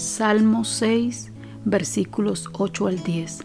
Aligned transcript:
Salmo 0.00 0.64
6, 0.64 1.30
versículos 1.66 2.48
8 2.54 2.86
al 2.86 3.02
10. 3.02 3.40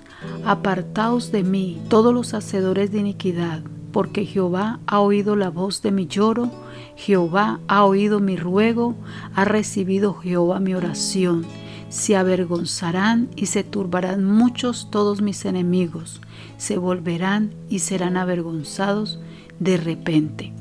Apartaos 0.46 1.33
de 1.33 1.43
mí, 1.43 1.81
todos 1.90 2.13
los 2.13 2.33
hacedores 2.33 2.93
de 2.93 3.00
iniquidad, 3.00 3.61
porque 3.92 4.25
Jehová 4.25 4.79
ha 4.88 5.02
oído 5.02 5.36
la 5.36 5.49
voz 5.49 5.81
de 5.81 5.92
mi 5.92 6.08
lloro, 6.08 6.49
Jehová 6.95 7.59
ha 7.68 7.83
oído 7.83 8.21
mi 8.21 8.38
ruego, 8.38 8.95
ha 9.36 9.43
recibido 9.43 10.13
Jehová 10.13 10.61
mi 10.61 10.73
oración. 10.73 11.45
Se 11.89 12.15
avergonzarán 12.15 13.27
y 13.35 13.47
se 13.47 13.65
turbarán 13.65 14.23
muchos 14.23 14.89
todos 14.89 15.21
mis 15.21 15.43
enemigos, 15.43 16.21
se 16.55 16.77
volverán 16.77 17.53
y 17.67 17.79
serán 17.79 18.15
avergonzados 18.15 19.19
de 19.59 19.75
repente. 19.75 20.53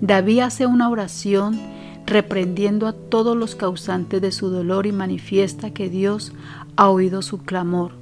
David 0.00 0.40
hace 0.40 0.64
una 0.64 0.88
oración 0.88 1.60
reprendiendo 2.06 2.86
a 2.86 2.92
todos 2.92 3.36
los 3.36 3.54
causantes 3.54 4.20
de 4.20 4.32
su 4.32 4.48
dolor 4.48 4.86
y 4.86 4.92
manifiesta 4.92 5.70
que 5.70 5.88
Dios 5.88 6.32
ha 6.76 6.88
oído 6.88 7.22
su 7.22 7.38
clamor. 7.38 7.92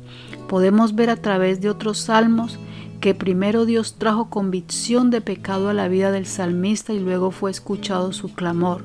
Podemos 0.49 0.95
ver 0.95 1.11
a 1.11 1.17
través 1.17 1.61
de 1.61 1.71
otros 1.71 1.99
salmos 1.99 2.59
que 3.01 3.15
primero 3.17 3.67
Dios 3.67 3.95
trajo 3.99 4.31
convicción 4.31 5.11
de 5.11 5.21
pecado 5.21 5.69
a 5.69 5.75
la 5.75 5.89
vida 5.89 6.13
del 6.13 6.25
salmista 6.25 6.93
y 6.93 7.01
luego 7.01 7.33
fue 7.33 7.51
escuchado 7.51 8.13
su 8.13 8.33
clamor. 8.33 8.85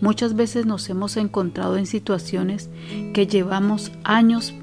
Muchas 0.00 0.34
veces 0.34 0.64
nos 0.64 0.88
hemos 0.88 1.18
encontrado 1.18 1.76
en 1.76 1.84
situaciones 1.84 2.70
que 3.12 3.26
llevamos 3.26 3.92
años 4.04 4.54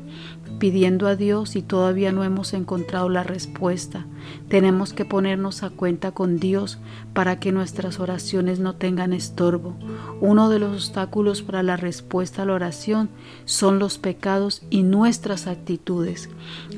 pidiendo 0.59 1.07
a 1.07 1.15
Dios 1.15 1.55
y 1.55 1.61
todavía 1.61 2.11
no 2.11 2.23
hemos 2.23 2.53
encontrado 2.53 3.09
la 3.09 3.23
respuesta. 3.23 4.05
Tenemos 4.47 4.93
que 4.93 5.05
ponernos 5.05 5.63
a 5.63 5.69
cuenta 5.69 6.11
con 6.11 6.39
Dios 6.39 6.79
para 7.13 7.39
que 7.39 7.51
nuestras 7.51 7.99
oraciones 7.99 8.59
no 8.59 8.75
tengan 8.75 9.13
estorbo. 9.13 9.75
Uno 10.21 10.49
de 10.49 10.59
los 10.59 10.73
obstáculos 10.73 11.41
para 11.41 11.63
la 11.63 11.77
respuesta 11.77 12.41
a 12.41 12.45
la 12.45 12.53
oración 12.53 13.09
son 13.45 13.79
los 13.79 13.97
pecados 13.97 14.63
y 14.69 14.83
nuestras 14.83 15.47
actitudes. 15.47 16.29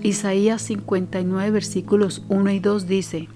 Isaías 0.03 0.62
59 0.64 1.52
versículos 1.52 2.23
1 2.30 2.52
y 2.52 2.59
2 2.59 2.88
dice, 2.88 3.30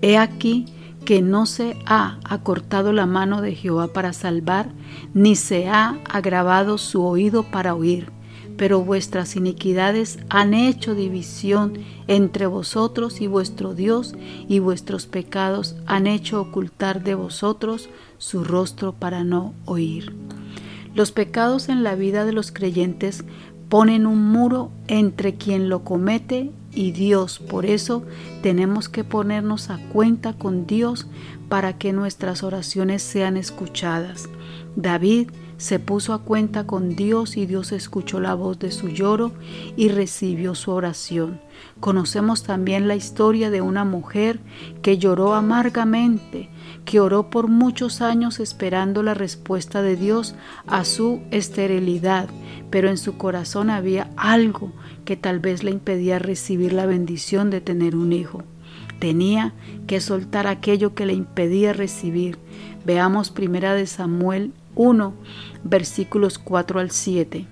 He 0.00 0.18
aquí 0.18 0.66
que 1.04 1.20
no 1.20 1.46
se 1.46 1.76
ha 1.86 2.18
acortado 2.24 2.92
la 2.92 3.06
mano 3.06 3.42
de 3.42 3.54
Jehová 3.54 3.88
para 3.88 4.12
salvar, 4.12 4.70
ni 5.14 5.36
se 5.36 5.68
ha 5.68 5.98
agravado 6.08 6.78
su 6.78 7.04
oído 7.04 7.42
para 7.42 7.74
oír 7.74 8.10
pero 8.56 8.82
vuestras 8.82 9.36
iniquidades 9.36 10.18
han 10.28 10.54
hecho 10.54 10.94
división 10.94 11.78
entre 12.06 12.46
vosotros 12.46 13.20
y 13.20 13.26
vuestro 13.26 13.74
Dios, 13.74 14.14
y 14.48 14.58
vuestros 14.58 15.06
pecados 15.06 15.76
han 15.86 16.06
hecho 16.06 16.40
ocultar 16.40 17.02
de 17.02 17.14
vosotros 17.14 17.88
su 18.18 18.44
rostro 18.44 18.92
para 18.92 19.24
no 19.24 19.54
oír. 19.64 20.14
Los 20.94 21.10
pecados 21.10 21.68
en 21.68 21.82
la 21.82 21.94
vida 21.94 22.24
de 22.24 22.32
los 22.32 22.52
creyentes 22.52 23.24
ponen 23.68 24.06
un 24.06 24.22
muro 24.30 24.70
entre 24.86 25.36
quien 25.36 25.70
lo 25.70 25.82
comete 25.82 26.50
y 26.74 26.92
Dios. 26.92 27.38
Por 27.38 27.64
eso 27.64 28.04
tenemos 28.42 28.90
que 28.90 29.02
ponernos 29.02 29.70
a 29.70 29.78
cuenta 29.88 30.34
con 30.34 30.66
Dios 30.66 31.06
para 31.48 31.78
que 31.78 31.92
nuestras 31.92 32.42
oraciones 32.42 33.02
sean 33.02 33.36
escuchadas. 33.36 34.28
David 34.76 35.30
se 35.62 35.78
puso 35.78 36.12
a 36.12 36.24
cuenta 36.24 36.66
con 36.66 36.96
Dios 36.96 37.36
y 37.36 37.46
Dios 37.46 37.70
escuchó 37.70 38.18
la 38.18 38.34
voz 38.34 38.58
de 38.58 38.72
su 38.72 38.88
lloro 38.88 39.30
y 39.76 39.90
recibió 39.90 40.56
su 40.56 40.72
oración. 40.72 41.40
Conocemos 41.78 42.42
también 42.42 42.88
la 42.88 42.96
historia 42.96 43.48
de 43.48 43.60
una 43.60 43.84
mujer 43.84 44.40
que 44.82 44.98
lloró 44.98 45.34
amargamente, 45.34 46.48
que 46.84 46.98
oró 46.98 47.30
por 47.30 47.46
muchos 47.46 48.02
años 48.02 48.40
esperando 48.40 49.04
la 49.04 49.14
respuesta 49.14 49.82
de 49.82 49.94
Dios 49.94 50.34
a 50.66 50.84
su 50.84 51.22
esterilidad, 51.30 52.28
pero 52.70 52.88
en 52.88 52.98
su 52.98 53.16
corazón 53.16 53.70
había 53.70 54.10
algo 54.16 54.72
que 55.04 55.16
tal 55.16 55.38
vez 55.38 55.62
le 55.62 55.70
impedía 55.70 56.18
recibir 56.18 56.72
la 56.72 56.86
bendición 56.86 57.50
de 57.50 57.60
tener 57.60 57.94
un 57.94 58.12
hijo. 58.12 58.42
Tenía 58.98 59.54
que 59.86 60.00
soltar 60.00 60.48
aquello 60.48 60.96
que 60.96 61.06
le 61.06 61.12
impedía 61.12 61.72
recibir. 61.72 62.38
Veamos 62.84 63.30
primera 63.30 63.74
de 63.74 63.86
Samuel 63.86 64.54
1, 64.74 65.14
versículos 65.64 66.38
4 66.38 66.80
al 66.80 66.90
7. 66.90 67.46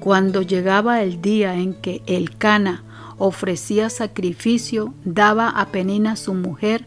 Cuando 0.00 0.42
llegaba 0.42 1.02
el 1.02 1.20
día 1.20 1.54
en 1.54 1.74
que 1.74 2.02
el 2.06 2.36
Cana 2.36 2.84
ofrecía 3.18 3.90
sacrificio, 3.90 4.94
daba 5.04 5.48
a 5.48 5.66
Penina 5.66 6.16
su 6.16 6.34
mujer, 6.34 6.86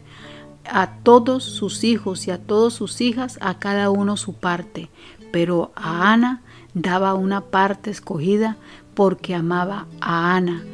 a 0.64 0.96
todos 1.02 1.44
sus 1.44 1.84
hijos 1.84 2.26
y 2.26 2.30
a 2.30 2.38
todas 2.38 2.72
sus 2.72 3.00
hijas, 3.00 3.38
a 3.40 3.58
cada 3.58 3.90
uno 3.90 4.16
su 4.16 4.34
parte, 4.34 4.88
pero 5.30 5.72
a 5.74 6.12
Ana 6.12 6.42
daba 6.74 7.14
una 7.14 7.42
parte 7.42 7.90
escogida 7.90 8.56
porque 8.94 9.34
amaba 9.34 9.86
a 10.00 10.36
Ana, 10.36 10.64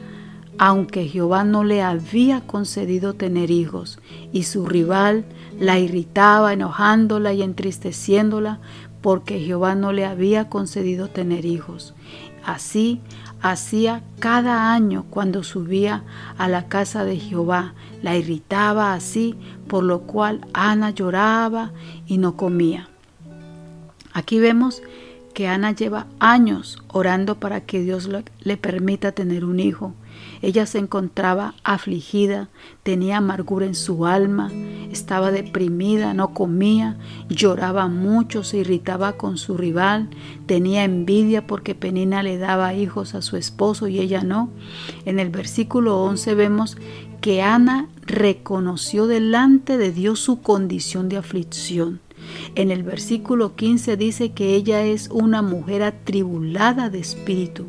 aunque 0.59 1.07
Jehová 1.07 1.45
no 1.45 1.65
le 1.65 1.83
había 1.83 2.41
concedido 2.41 3.15
tener 3.15 3.51
hijos, 3.51 4.01
y 4.33 4.43
su 4.43 4.67
rival 4.67 5.25
la 5.59 5.79
irritaba, 5.79 6.53
enojándola 6.53 7.33
y 7.33 7.43
entristeciéndola, 7.43 8.61
porque 9.01 9.39
Jehová 9.39 9.75
no 9.75 9.93
le 9.93 10.05
había 10.05 10.49
concedido 10.49 11.09
tener 11.09 11.45
hijos. 11.45 11.95
Así 12.45 13.01
hacía 13.41 14.03
cada 14.19 14.73
año 14.73 15.05
cuando 15.11 15.45
subía 15.45 16.05
a 16.37 16.49
la 16.49 16.67
casa 16.67 17.05
de 17.05 17.19
Jehová, 17.19 17.75
la 18.03 18.17
irritaba 18.17 18.95
así, 18.95 19.37
por 19.69 19.85
lo 19.85 20.01
cual 20.01 20.41
Ana 20.53 20.91
lloraba 20.91 21.73
y 22.07 22.19
no 22.19 22.37
comía. 22.37 22.89
Aquí 24.13 24.41
vemos 24.41 24.83
que 25.35 25.47
Ana 25.47 25.71
lleva 25.71 26.07
años 26.19 26.83
orando 26.89 27.37
para 27.37 27.61
que 27.61 27.81
Dios 27.81 28.09
le 28.41 28.57
permita 28.57 29.13
tener 29.13 29.45
un 29.45 29.61
hijo. 29.61 29.95
Ella 30.43 30.67
se 30.67 30.79
encontraba 30.79 31.55
afligida, 31.65 32.49
tenía 32.83 33.19
amargura 33.19 33.67
en 33.67 33.75
su 33.75 34.07
alma, 34.07 34.51
estaba 34.91 35.31
deprimida, 35.31 36.15
no 36.15 36.33
comía, 36.33 36.97
lloraba 37.29 37.89
mucho, 37.89 38.45
se 38.45 38.59
irritaba 38.59 39.15
con 39.15 39.37
su 39.37 39.57
rival, 39.57 40.09
tenía 40.47 40.85
envidia 40.85 41.47
porque 41.47 41.75
Penina 41.75 42.23
le 42.23 42.39
daba 42.39 42.75
hijos 42.75 43.15
a 43.15 43.23
su 43.23 43.37
esposo 43.37 43.89
y 43.89 43.99
ella 43.99 44.23
no. 44.23 44.51
En 45.05 45.19
el 45.19 45.31
versículo 45.31 46.03
11 46.03 46.35
vemos 46.35 46.77
que 47.21 47.43
Ana 47.43 47.89
reconoció 48.03 49.07
delante 49.07 49.77
de 49.77 49.93
Dios 49.93 50.21
su 50.21 50.41
condición 50.41 51.09
de 51.09 51.17
aflicción. 51.17 52.01
En 52.55 52.71
el 52.71 52.83
versículo 52.83 53.57
15 53.57 53.97
dice 53.97 54.33
que 54.33 54.55
ella 54.55 54.85
es 54.85 55.09
una 55.13 55.43
mujer 55.43 55.83
atribulada 55.83 56.91
de 56.91 56.99
espíritu. 57.01 57.67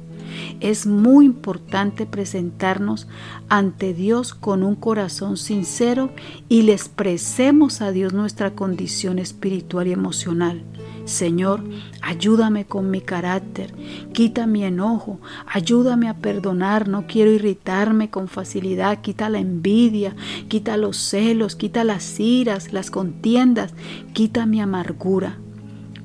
Es 0.59 0.87
muy 0.87 1.25
importante 1.25 2.05
presentarnos 2.05 3.07
ante 3.49 3.93
Dios 3.93 4.33
con 4.33 4.63
un 4.63 4.75
corazón 4.75 5.37
sincero 5.37 6.11
y 6.47 6.63
le 6.63 6.73
expresemos 6.73 7.81
a 7.81 7.91
Dios 7.91 8.13
nuestra 8.13 8.51
condición 8.51 9.19
espiritual 9.19 9.87
y 9.87 9.93
emocional. 9.93 10.63
Señor, 11.09 11.63
ayúdame 12.01 12.65
con 12.65 12.91
mi 12.91 13.01
carácter, 13.01 13.73
quita 14.13 14.45
mi 14.45 14.63
enojo, 14.63 15.19
ayúdame 15.47 16.07
a 16.07 16.17
perdonar, 16.17 16.87
no 16.87 17.07
quiero 17.07 17.31
irritarme 17.31 18.11
con 18.11 18.27
facilidad, 18.27 19.01
quita 19.01 19.27
la 19.29 19.39
envidia, 19.39 20.16
quita 20.49 20.77
los 20.77 20.97
celos, 20.97 21.55
quita 21.55 21.83
las 21.83 22.19
iras, 22.19 22.73
las 22.73 22.91
contiendas, 22.91 23.73
quita 24.13 24.45
mi 24.45 24.61
amargura. 24.61 25.37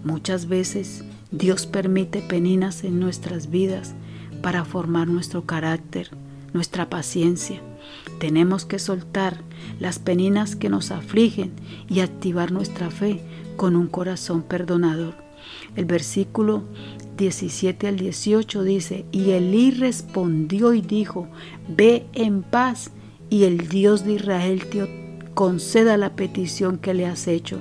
Muchas 0.04 0.48
veces 0.48 1.04
Dios 1.30 1.66
permite 1.66 2.20
peninas 2.22 2.82
en 2.82 2.98
nuestras 2.98 3.50
vidas 3.50 3.94
para 4.44 4.66
formar 4.66 5.08
nuestro 5.08 5.46
carácter, 5.46 6.10
nuestra 6.52 6.90
paciencia. 6.90 7.62
Tenemos 8.20 8.66
que 8.66 8.78
soltar 8.78 9.40
las 9.80 9.98
peninas 9.98 10.54
que 10.54 10.68
nos 10.68 10.90
afligen 10.90 11.52
y 11.88 12.00
activar 12.00 12.52
nuestra 12.52 12.90
fe 12.90 13.22
con 13.56 13.74
un 13.74 13.86
corazón 13.86 14.42
perdonador. 14.42 15.14
El 15.76 15.86
versículo 15.86 16.64
17 17.16 17.88
al 17.88 17.96
18 17.96 18.64
dice, 18.64 19.06
y 19.12 19.30
Elí 19.30 19.70
respondió 19.70 20.74
y 20.74 20.82
dijo, 20.82 21.26
ve 21.66 22.04
en 22.12 22.42
paz 22.42 22.90
y 23.30 23.44
el 23.44 23.68
Dios 23.68 24.04
de 24.04 24.12
Israel 24.12 24.66
te 24.66 24.82
conceda 25.34 25.96
la 25.96 26.16
petición 26.16 26.78
que 26.78 26.94
le 26.94 27.06
has 27.06 27.26
hecho. 27.26 27.58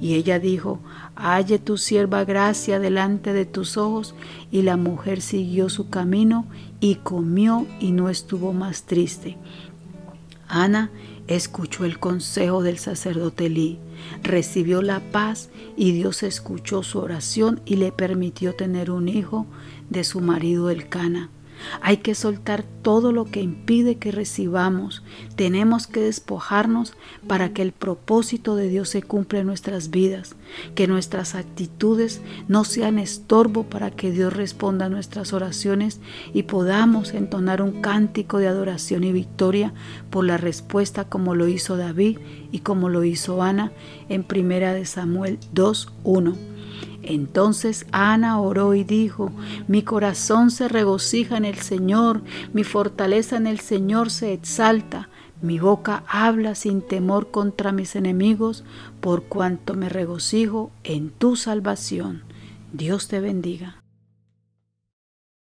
Y 0.00 0.14
ella 0.14 0.38
dijo, 0.38 0.80
halle 1.16 1.58
tu 1.58 1.78
sierva 1.78 2.24
gracia 2.24 2.78
delante 2.78 3.32
de 3.32 3.46
tus 3.46 3.76
ojos. 3.76 4.14
Y 4.50 4.62
la 4.62 4.76
mujer 4.76 5.20
siguió 5.20 5.68
su 5.68 5.88
camino 5.88 6.46
y 6.80 6.96
comió 6.96 7.66
y 7.80 7.92
no 7.92 8.10
estuvo 8.10 8.52
más 8.52 8.84
triste. 8.84 9.36
Ana 10.48 10.90
escuchó 11.26 11.84
el 11.84 11.98
consejo 11.98 12.62
del 12.62 12.78
sacerdote 12.78 13.46
Elí, 13.46 13.78
recibió 14.22 14.82
la 14.82 15.00
paz 15.00 15.48
y 15.76 15.92
Dios 15.92 16.22
escuchó 16.22 16.82
su 16.82 16.98
oración 16.98 17.60
y 17.64 17.76
le 17.76 17.92
permitió 17.92 18.54
tener 18.54 18.90
un 18.90 19.08
hijo 19.08 19.46
de 19.88 20.04
su 20.04 20.20
marido 20.20 20.68
Elcana. 20.70 21.30
Hay 21.80 21.98
que 21.98 22.14
soltar 22.14 22.64
todo 22.82 23.12
lo 23.12 23.24
que 23.24 23.40
impide 23.40 23.96
que 23.96 24.12
recibamos. 24.12 25.02
Tenemos 25.36 25.86
que 25.86 26.00
despojarnos 26.00 26.94
para 27.26 27.52
que 27.52 27.62
el 27.62 27.72
propósito 27.72 28.56
de 28.56 28.68
Dios 28.68 28.88
se 28.88 29.02
cumpla 29.02 29.40
en 29.40 29.46
nuestras 29.46 29.90
vidas. 29.90 30.36
Que 30.74 30.86
nuestras 30.86 31.34
actitudes 31.34 32.20
no 32.48 32.64
sean 32.64 32.98
estorbo 32.98 33.64
para 33.64 33.90
que 33.90 34.10
Dios 34.10 34.32
responda 34.32 34.86
a 34.86 34.90
nuestras 34.90 35.32
oraciones 35.32 36.00
y 36.32 36.44
podamos 36.44 37.14
entonar 37.14 37.62
un 37.62 37.80
cántico 37.80 38.38
de 38.38 38.48
adoración 38.48 39.04
y 39.04 39.12
victoria 39.12 39.72
por 40.10 40.24
la 40.24 40.36
respuesta 40.36 41.04
como 41.04 41.34
lo 41.34 41.48
hizo 41.48 41.76
David 41.76 42.18
y 42.52 42.60
como 42.60 42.88
lo 42.88 43.04
hizo 43.04 43.42
Ana 43.42 43.72
en 44.08 44.24
primera 44.24 44.74
de 44.74 44.84
Samuel 44.86 45.38
2:1. 45.52 46.53
Entonces 47.06 47.86
Ana 47.92 48.40
oró 48.40 48.74
y 48.74 48.84
dijo, 48.84 49.30
mi 49.68 49.82
corazón 49.82 50.50
se 50.50 50.68
regocija 50.68 51.36
en 51.36 51.44
el 51.44 51.56
Señor, 51.56 52.22
mi 52.52 52.64
fortaleza 52.64 53.36
en 53.36 53.46
el 53.46 53.60
Señor 53.60 54.10
se 54.10 54.32
exalta, 54.32 55.08
mi 55.42 55.58
boca 55.58 56.04
habla 56.08 56.54
sin 56.54 56.80
temor 56.80 57.30
contra 57.30 57.72
mis 57.72 57.96
enemigos, 57.96 58.64
por 59.00 59.24
cuanto 59.24 59.74
me 59.74 59.88
regocijo 59.88 60.70
en 60.84 61.10
tu 61.10 61.36
salvación. 61.36 62.22
Dios 62.72 63.08
te 63.08 63.20
bendiga. 63.20 63.83